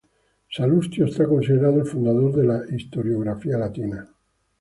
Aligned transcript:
Salustio 0.49 1.05
es 1.05 1.15
considerado 1.15 1.77
el 1.79 1.85
fundador 1.85 2.35
de 2.35 2.43
la 2.43 2.63
historiografía 2.75 3.59
latina. 3.59 4.07